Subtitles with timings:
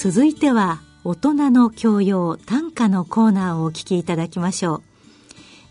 [0.00, 4.80] 続いては大人の教養短歌のコーナーをお聞きいただきましょ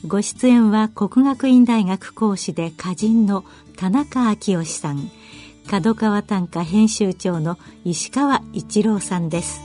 [0.04, 0.07] う。
[0.10, 3.45] ご出演は国学院大学講師で歌人の
[3.77, 5.09] 田中昭義さん。
[5.70, 9.62] 角川短歌編集長の石川一郎さんです。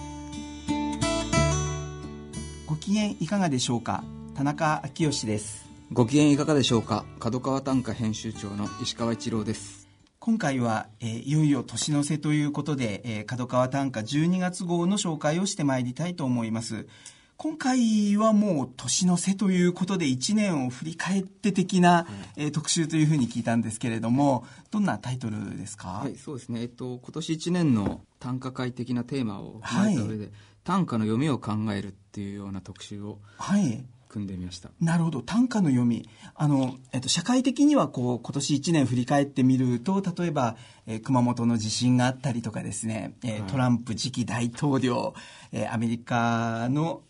[2.69, 4.05] ご機嫌いかがでしょうか？
[4.37, 5.67] 田中昭義です。
[5.93, 7.05] ご機嫌いかがでしょうか？
[7.19, 9.82] 角川短歌編集長の石川一郎です
[10.25, 16.87] 今回は、えー、いよいよ年の瀬ということで、えー、角川短歌12月号の紹介をしてまいりたいと思います。
[17.37, 25.89] 今回はもう年の瀬ということで1年を振り返って的な、うん、えー、特集というふうに聞いたんですけれどもどんなタイトルですか？
[25.89, 26.61] はいそうですね。
[26.61, 30.33] えっと今年1年の短歌会的なテーマを踏まえた上で、はい、
[30.63, 34.71] 短歌の読みを考えるっていうような特集をはい組んでみました。
[34.81, 35.23] なるほど。
[35.23, 36.09] 短歌の読み。
[36.35, 45.15] あの、えっと、社会的にはこう今年1年振り返ってみると例えば、えー、熊本の地震があったりとかですね、えー、トランプ次期大統領、
[45.53, 47.03] えー、アメリカの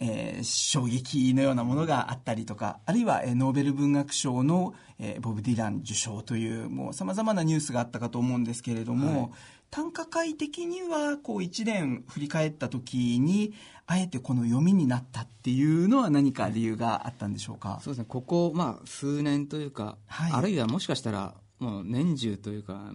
[0.00, 9.30] えー、衝撃のようなものがあったりとかあるいは、えー、ノーベル文学賞の、えー、ボブ・ディラン受賞というもうさまざまなニュースがあったかと思うんですけれども、はい、
[9.70, 13.54] 短歌会的にはこう1年振り返った時に
[13.86, 17.80] あえてこの読みになったっていうのは何か理由があったんでしょうか？
[17.82, 18.06] そうですね。
[18.08, 22.90] ここ、まあ、数年というか、はい、あるいはもしかしたらもう年中というか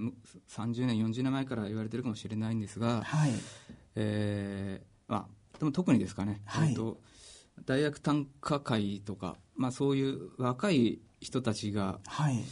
[0.50, 3.32] 30年40年前から言われてるかもしれないんですが、はい。
[3.96, 7.00] えーまあ、でも特にですかね、はい、と
[7.66, 12.44] 大学短歌会とか、まあ、そういう若い人たちが、はい、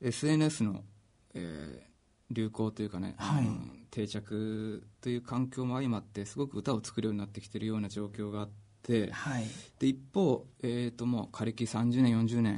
[0.00, 0.82] SNS の、
[1.34, 1.95] えー、
[2.30, 8.50] 流行というかね、はい、うん、定着という環境も相まってすごく歌を作るようになってきているような状況があっ
[8.82, 9.44] て、はい、
[9.78, 12.54] で一方、えーと、もう枯れ木30年40年、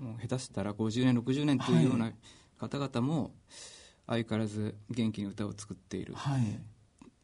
[0.00, 2.12] うん、もう下手したら50年60年というような
[2.58, 3.32] 方々も
[4.06, 6.14] 相変わらず元気に歌を作っている。
[6.14, 6.60] はい。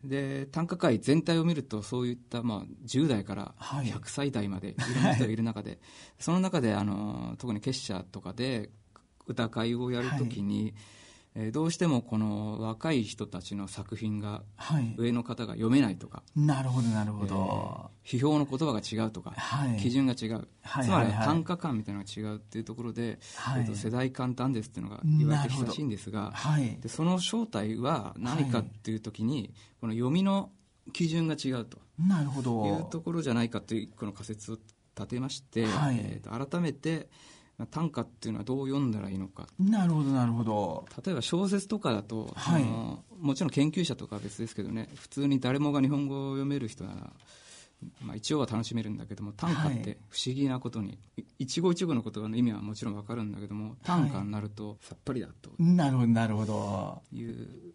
[0.02, 4.74] で短歌界全体を見るとそういった、まあ、10代から100歳代までい。
[4.94, 5.78] ろんな人がいる中で、はい、
[6.18, 8.68] その中であの特に結社とかで
[9.26, 10.74] 歌会をやるときに、
[11.36, 14.42] えー、どうしてもこの若い人たちの作品が
[14.96, 30.50] 上の方が読めないとか、はい、なるほどなるほど、えー、批評の言葉が違うとか、はい、基準が違う、はい、つまり単価感みたいなのが違うっていうところで、はい、えー、と世代間短ですっていうのが言われてきたらしいんですが、はい、でその正体は何かっていう時に、この読みの
[30.92, 31.78] 基準が違うと。
[31.98, 32.66] なるほど。
[32.66, 34.58] いうところじゃないかというこの仮説を
[34.96, 37.08] 立てまして、えー、と改めて
[37.70, 39.46] 短歌っていうのはどう読んだらいいのか。
[39.58, 40.86] なるほどなるほど。
[41.04, 42.64] 例えば小説とかだと、はい、
[43.20, 47.12] もちろん研究者とかは別ですけどね普通に誰もが日本語を読める人なら、
[48.02, 57.02] まあ、一応は楽しめるんだけども短歌って不思議なことに、はい、一語一語の言葉の意味はもちろん分かるんだけども短歌になるとさっぱりだと、なるほどなるほど。
[57.12, 57.74] いう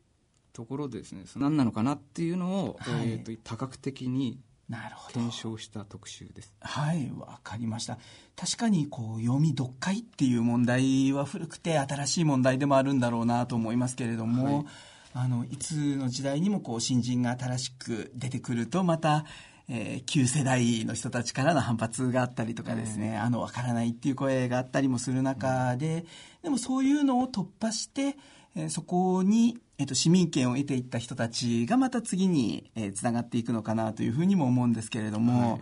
[0.52, 1.24] ところでですね。
[1.38, 5.16] 何なのかなっていうのを、はい、えーと多角的になるほど。
[5.16, 6.54] 検証した特集です。
[6.62, 7.98] はいわかりました。
[8.36, 14.66] 確かにこう読み読解っていう問題は古くて新しい問題でもあるんだろうなと思いますけれども、はい、
[15.14, 19.26] あのいつの時代にもこう新人が新しく出てくるとまた
[19.72, 26.06] えー、旧世代の人たちからの反発があったりとかですね、うん、あの分からないっていう声があったりもする中で、
[26.42, 28.18] でもそういうのを突破して、
[28.56, 35.60] えー、そこにえっと、市民権を得ていった人たちがまた次に、えー、つながっていくのかなというふうにも思うんですけれども、は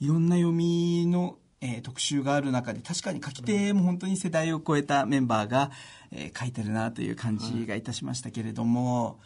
[0.00, 5.70] い、いろんな読みの、えー、特集がある中で確かに書き手も本当に世代を超えたメンバーが、
[6.10, 9.20] えー、書いてるなという感じがいたしましたけれども、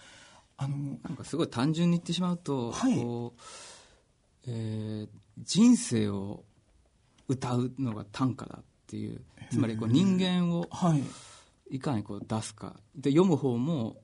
[0.59, 3.41] はい、あのなんかすごい単純に言ってしまうと、はい、こう
[4.47, 5.09] えー、
[5.43, 6.45] 人生を
[7.29, 11.03] 歌うのが短歌だっていうつまりこう人間をい
[11.81, 12.77] かにこう出すか。
[12.95, 13.97] で読む方も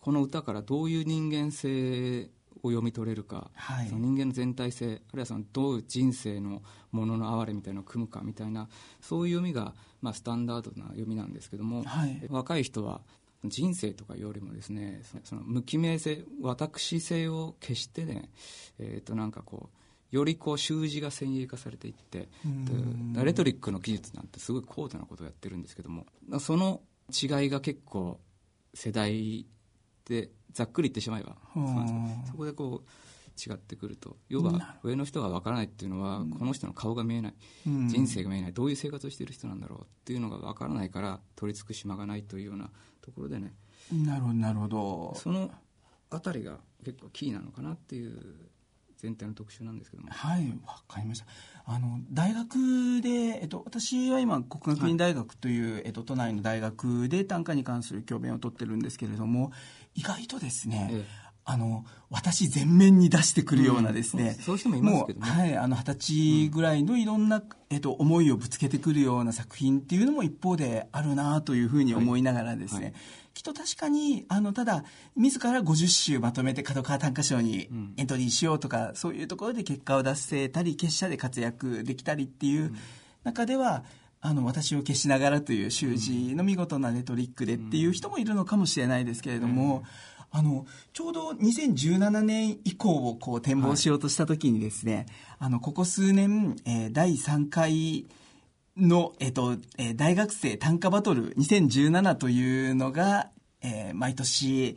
[0.00, 2.30] この歌からどういう人間性
[2.62, 6.62] を読み取れるか、はい、その人間の全体性あるいはそのどういう人生の
[6.92, 8.68] ものの哀れみたいなのを組むかみたいな
[9.00, 13.00] そういう読みが、まあ、スタンダードな読みなんですけども、はい、若い人は
[13.44, 18.30] 人生とかよりもですねその無記名性私性を消してね、
[18.78, 19.78] えー、となんかこう
[20.10, 22.28] よりこう習字が先鋭化されていって
[23.14, 26.06] レトリックの技術なんてすごい高度なことをやってるんですけども
[26.40, 26.80] その
[27.10, 28.20] 違いが結構
[28.74, 29.46] 世代
[30.08, 31.36] でざっくり言ってしまえば
[32.26, 32.88] そこでこう
[33.38, 37.34] 違ってくると要は上の人がわからないっていうのは、この人の顔が見えない、
[37.66, 42.70] 人生が見えないどういう生活をしている人なんだろうっていうのがわからないから取り付く島がないというような
[43.02, 43.52] ところでね
[43.92, 45.14] なるほどなるほど。
[45.16, 45.50] その
[46.10, 48.16] 辺りが結構キーなのかなっていう
[48.98, 50.08] 全体の特集なんですけども。
[50.10, 51.26] はいわかりました。
[51.68, 59.50] あの大学で、えっと、私は今国学院大学という、はい、えっと、都内の大学で短歌に関する教鞭を取ってるんですけれども
[59.96, 65.30] 意外とですね、ええあの私全面に出してくるようなですね、うん、そういう人もいますけどね。
[65.30, 72.84] はいあの二十歳ぐらいのいろんな、えっと、思いをぶつけてくるような作品っていうのも一方であるなというふうに思いながらですね、はい。
[72.86, 72.94] はい
[73.36, 74.82] きっと確かに、あの、ただ、
[75.14, 82.74] 自ら50首まとめて角川短歌賞にエントリーしようとか、うん、そういうところで結果を出せたり、結社で活躍できたりっていう
[83.24, 83.84] 中では、
[84.22, 89.84] あの、私を消しながらという習字の見事なレトリックでっていう人もいるのかもしれないですけれども、
[90.36, 95.06] あの、ちょうど2017年以降をこう展望しようとしたときにですね、はい、
[95.38, 98.06] あの、ここ数年、えー、第3回、
[98.76, 103.30] の、えっと、えー、大学生短歌バトル2017というのが、
[103.62, 104.76] えー、毎年、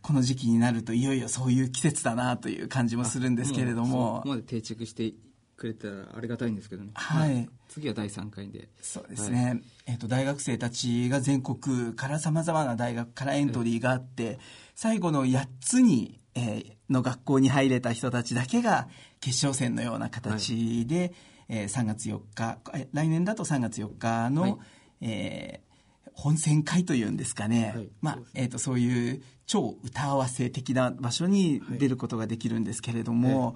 [0.00, 4.24] この時期になるといよいよそういう季節だなという感じもするんですけれども。
[4.46, 5.12] 定着して
[5.56, 6.90] くれたらありがたいんですけどね。
[6.94, 7.34] はい。
[7.34, 8.68] まあ、次は第3回で。
[8.80, 9.44] そうですね。
[9.44, 14.38] はい、えっ、ー、と、大学生たちが全国から様々な大学からエントリーがあって、
[14.74, 18.88] 最後の8つに、えー、の学校に入れた人たちだけが
[19.20, 21.14] 決勝戦のような形で、はい
[21.48, 22.58] えー、3月4日
[22.92, 24.56] 来年だと3月4日の、はい、
[25.02, 33.54] えー、本選会というんですかね、はい、まあえーと、そういう超歌合わせ的な場所に出ることができるんですけれども、はい、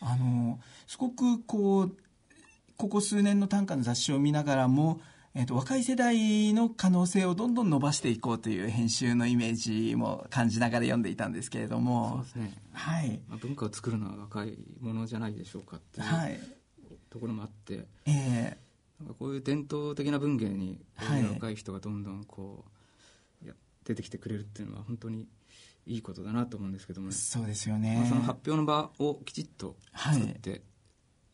[0.00, 1.96] あのすごくこう
[2.76, 5.00] ここ数年の短歌の雑誌を見ながらも
[5.34, 12.10] えーと、若い世代の可能性をどんどん伸ばしていこうという編集のイメージも感じながら読んでいたんですけれども。
[12.10, 13.20] そうですね、はい。
[13.28, 16.40] まあ、文化を作るのは若いものじゃないでしょうかっていう、はい、
[17.08, 20.80] ところもあって、えー、なんかこういう伝統的な文芸に
[21.34, 22.64] 若い人がどんどんこ
[23.44, 23.54] う、や
[23.84, 25.28] 出てきてくれるっていうのは本当に
[25.88, 30.62] いいことだなと思うんですけども、ね、そうですよね、まあ、その発表の場をきちっと作って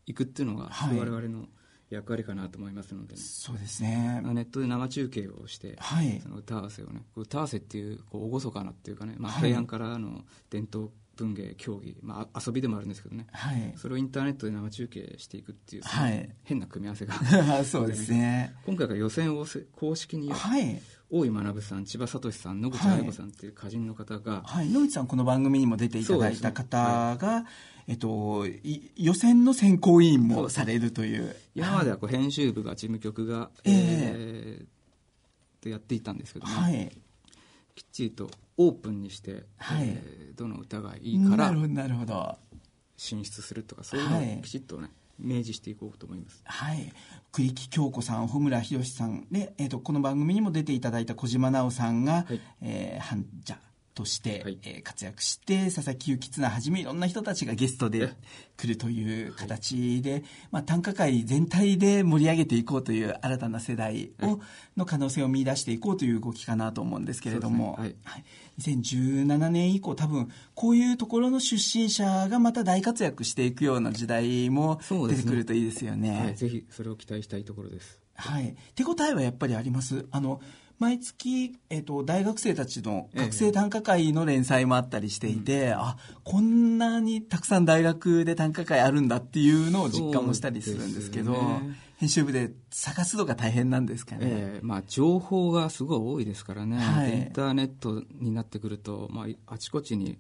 [0.06, 0.14] い。
[0.14, 1.46] くっていうのが、はい、我々の
[1.90, 4.20] 役割かなと思いますので、ね、そうですね。
[4.22, 17.14] ネットで生中継をして、はい、その歌合わせをね歌合わせっていうこう厳かなっていうかね、まあ、平安からの伝統文芸競技、まあ、遊びでもあるんですけどね、はい、それをインターネットで生中継していくっていう、はい、変な組み合わせが
[17.64, 18.54] そうですね。
[18.66, 20.82] 今回が予選を公式に、はい、
[21.16, 27.46] 大井学さん千葉聡さん野口彩子さんっていう歌人の方が、はい、野口さんこの番組にも出ていただいた方が、ね、
[27.86, 28.44] えっと、
[28.96, 31.36] 予選の選考委員もされるという。
[31.54, 36.90] 今まではこう編集部が事務局が、えー、えー、とやっていたんですけども、はい、
[37.76, 42.36] きっちりとオープンにして、はい、えー、どの歌がいいからなるほど
[42.96, 46.42] 進出するとかそういうのをきちっとね、明示していこうと思います。
[46.44, 46.92] はい。
[47.32, 53.58] 栗木京子さん、穂村博さんで、えっ、ー、と、この番組にも出ていただいた小島奈緒さんが、はい、えー、半者
[53.94, 58.12] として、はい、えー、活躍して佐々木幸綱はじめいろんな人たちがゲストで
[58.56, 64.38] 来るという形で、はい、まあ、短歌界全体で盛り上げていこうという新たな世代を、はい、
[64.76, 68.24] の可能性を見出していこうという動きかなと思うんですけれども、ね、はい、
[68.60, 76.26] 2017年以降多分こういうところの出身者がまた大活躍していくような時代も出てくるといいですよね。
[76.26, 78.00] ねぜひそれを期待したいところです。
[78.16, 80.06] はい、手応えはやっぱりあります。
[80.10, 80.40] あの
[80.78, 100.18] 毎月、えーと、大学生たちの学生短歌会の連載もあったりしていて、ええあこんなにたくさん大学で短歌会あるんだっていうのを実感もしたりするんですけど、ね、編集部で探すのが大変なんですかね、えまあ、情報がすごい多いですからね、はい、インターネットになってくると、まあ、あちこちに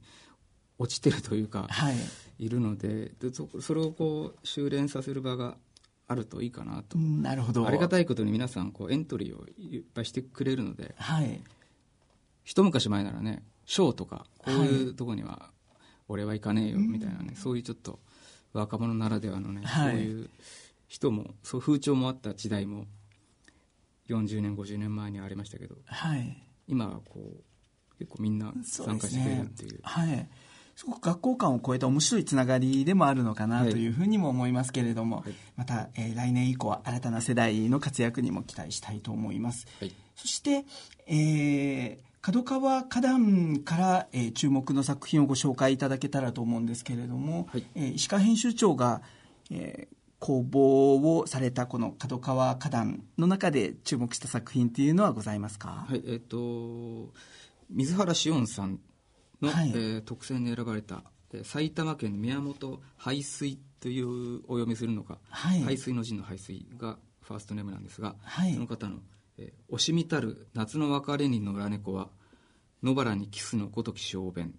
[0.78, 1.94] 落ちてるというか、はい、
[2.38, 3.30] いるのでで
[3.60, 5.56] それをこう修練させる場が
[6.06, 7.66] あるといいかなと、なるほど。
[7.66, 11.42] ありがたいことに皆さんこうエントリーをいっぱいしてくれるので、はい、
[12.44, 15.50] 一昔前ならね賞とかこういうとこには
[16.08, 17.98] 俺は行かねえよみたいなね、はい、そういうちょっと
[18.52, 20.30] 若者ならではのね、はい、そういう
[20.88, 22.84] 人もそう風潮もあった時代も
[24.10, 26.36] 40年50年前にありましたけど、はい、
[26.68, 29.70] 今はこう結構みんな参加してくれるっていう。
[29.70, 30.28] うね、はい
[30.76, 39.66] すごく学校間を超えた面白いつながりでもあるのかなというふうにも思いますけれども、はい、また、えー、来年以降は新たな世代の活躍にも期待したいと思います。
[39.80, 40.64] はい、そして、
[41.06, 49.02] えー、角川花壇から、えー、注目の作品をご紹介いただけたらと思うんですけれども、はい、えー、石川編集長が、
[49.50, 55.86] えー、工房をされたこの角川花壇の中で注目した作品っていうのはございますか？
[55.88, 56.02] はい。
[56.06, 57.12] えっ、ー、と
[57.70, 58.80] 水原紫音さん
[59.44, 68.98] の、はい、えー、特選に選ばれた、えー、埼玉県宮本排水というお読みするのか、はい、排水の陣の排水がファーストネームなんですが、はい、その方の
[69.36, 72.08] 「えー、惜しみたる夏の別れに野良猫は
[72.82, 74.54] 野原にキスのごとき小便」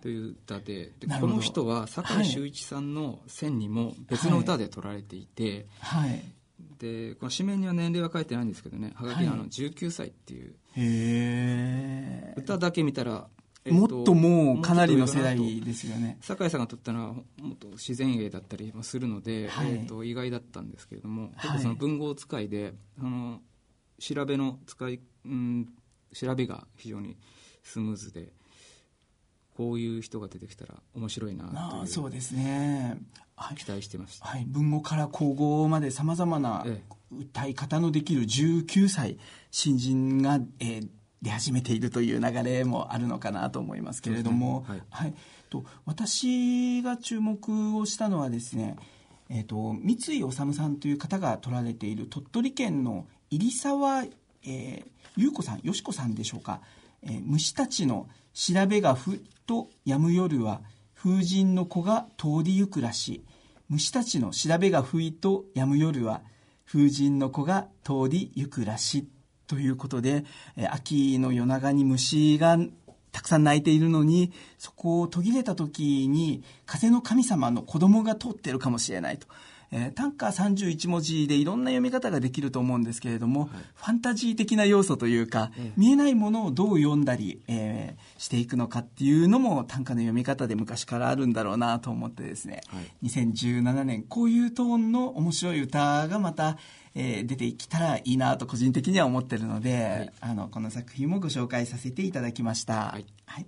[0.00, 6.22] という歌ででこの人は坂井秀一さんの選にも別の歌で取られていて、はい、
[6.78, 10.54] でこの紙面には年齢は書いてないんですけどねはがきにあの19歳っていう、
[12.36, 13.28] 歌だけ見たら
[13.70, 16.18] もっともうかなりの世代ですよね。
[16.20, 17.22] 酒井さんが撮ったのはも
[17.54, 23.40] っと自然芸だったりもするので、はい、えー、と意外だったんですけれども、結構その文豪使いであの
[23.98, 25.68] 調べの使い、うん、
[26.12, 27.16] 調べが非常に
[27.62, 28.32] スムーズで
[29.56, 32.98] こういう人が出てきたら面白いなというそうですね。
[33.56, 36.64] 期待してました、はい、文語から皇后までさまざまな
[37.10, 39.18] 歌い方のできる19歳
[39.50, 40.88] 新人が、えー、
[41.24, 45.14] 出始めているという流れもあるのかなと思いますけれども、ね、はい、はい、
[45.48, 48.76] と私が注目をしたのはですね、
[49.30, 54.84] えーと、三井治さんという方が取られている鳥取県の入沢、えー、
[55.16, 56.60] 優子さんよしこさんでしょうか、
[57.02, 60.60] えー、虫たちの調べがふっとやむ夜は
[60.94, 63.24] 風神の子が通りゆくらし
[63.70, 66.20] 虫たちの調べがふいとやむ夜は
[66.66, 69.08] 風神の子が通りゆくらし
[69.46, 70.24] ということで、
[70.70, 72.58] 秋の夜長に虫が
[73.12, 79.26] たくさん鳴いているのに、そこを途切れた時に、風の神様の子供が通ってるかもしれないと。
[79.70, 96.56] えー、短歌31文字でいろんな読み方ができると思うんですけれども、はい、ファンタジー的な要素というか、ええ、見えないものをどう読んだり、えー、していくのかっていうのも短歌の読み方で昔からあるんだろうなと思ってですね、はい、2017年こういうトーンの面白い歌がまた、
[96.94, 102.74] えー、出てきたらいいなと個人的には思ってるので、はい、あのこの作品もご紹介させていただきました。
[102.74, 103.46] はい、はい、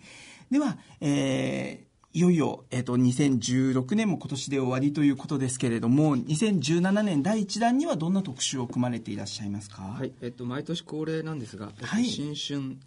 [0.50, 1.85] では、えー
[2.16, 9.82] いよいよ、えっ、ー、と、2016年も今年で終わりということですけれども、2017年第1弾にはどんな特集を組まれていらっしゃいますか？
[9.82, 12.78] はい、えっ、ー、と、毎年恒例なんですが、はい、新春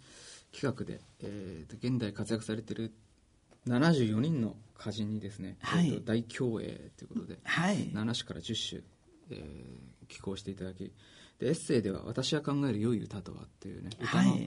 [0.50, 2.92] 企画で、えー、現代活躍されている
[3.68, 8.82] 74人の歌人にですね、はい、えー、と大競泳ということで、はい、7種から10種、
[9.30, 10.92] えー、寄稿していただき
[11.38, 14.40] でエッセイでは「私が考える良い歌とは」っていうね歌の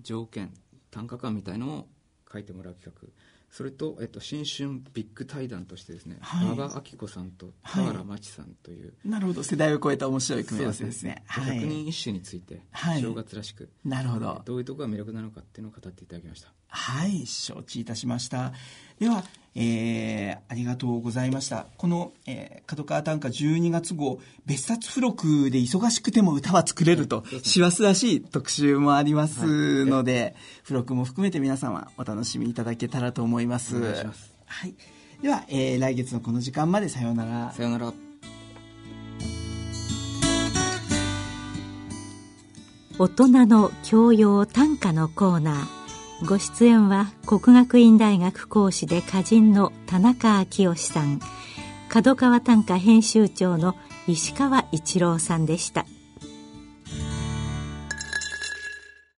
[0.00, 0.54] 条件、
[0.92, 1.88] 短歌感みたいのを
[2.32, 3.08] 書いてもらう企画
[3.50, 9.42] それと、えっと、新春ビッグ対談としてですね、はい、馬場明子さんと田原真知さんという、はい、なるほど。
[9.42, 11.22] 世代を超えた面白い組み合わせですね。
[11.26, 14.42] 百、ね、人一首について、はい、正月らしくなるほど。
[14.44, 16.52] どういうところが魅力なのかっていうのを語っていただきました。
[16.68, 17.26] はい。
[17.26, 18.52] 承知いたしました。
[18.98, 19.24] では、
[19.54, 21.66] えー、ありがとうございました。
[21.76, 33.76] この、えー、角川短歌12月号、別冊付録で忙しくても歌は作れると、師走らしい特集もありますので、はい、付録も含めて皆様お楽しみいただけたらと思います。
[33.76, 34.32] お願いします。
[34.46, 34.74] はい。
[35.22, 37.52] では、えー、来月のこの時間までさようなら。
[37.52, 37.92] さようなら。
[43.00, 45.77] 大人の教養短歌のコーナー。
[46.26, 51.20] ご出演は国学院大学講師で歌人の田中昭義さん
[51.88, 53.76] 角川短歌編集長の
[54.08, 55.86] 石川一郎さんでした。